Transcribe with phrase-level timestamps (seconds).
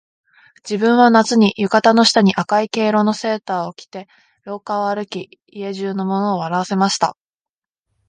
[0.67, 4.07] 自分は夏に、浴衣の下に赤い毛糸のセーターを着て
[4.45, 7.15] 廊下を歩き、家中の者を笑わせました